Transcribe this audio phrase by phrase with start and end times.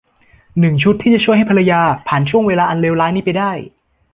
[0.59, 3.51] หนึ่ง ชุดที่จะช่วยให้ภรรยาผ่านช่วงเวลาอันเลวร้ายนี้ไปได้